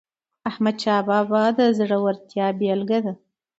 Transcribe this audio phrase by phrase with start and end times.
[0.49, 3.13] احمدشاه بابا د زړورتیا بېلګه ده.